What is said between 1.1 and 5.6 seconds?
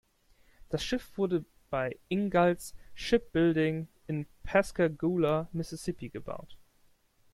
wurde bei Ingalls Shipbuilding in Pascagoula,